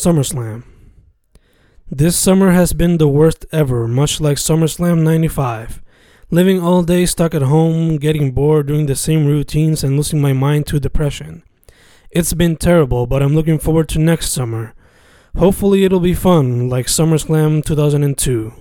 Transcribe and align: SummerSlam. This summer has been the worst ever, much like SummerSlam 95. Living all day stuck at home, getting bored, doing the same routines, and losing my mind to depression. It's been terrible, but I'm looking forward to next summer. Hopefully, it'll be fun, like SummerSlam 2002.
SummerSlam. 0.00 0.64
This 1.90 2.16
summer 2.18 2.52
has 2.52 2.72
been 2.72 2.96
the 2.96 3.06
worst 3.06 3.44
ever, 3.52 3.86
much 3.86 4.18
like 4.18 4.38
SummerSlam 4.38 5.02
95. 5.02 5.82
Living 6.30 6.58
all 6.58 6.82
day 6.82 7.04
stuck 7.04 7.34
at 7.34 7.42
home, 7.42 7.98
getting 7.98 8.32
bored, 8.32 8.68
doing 8.68 8.86
the 8.86 8.96
same 8.96 9.26
routines, 9.26 9.84
and 9.84 9.98
losing 9.98 10.18
my 10.18 10.32
mind 10.32 10.66
to 10.68 10.80
depression. 10.80 11.42
It's 12.10 12.32
been 12.32 12.56
terrible, 12.56 13.06
but 13.06 13.22
I'm 13.22 13.34
looking 13.34 13.58
forward 13.58 13.90
to 13.90 13.98
next 13.98 14.32
summer. 14.32 14.72
Hopefully, 15.36 15.84
it'll 15.84 16.00
be 16.00 16.14
fun, 16.14 16.70
like 16.70 16.86
SummerSlam 16.86 17.62
2002. 17.62 18.54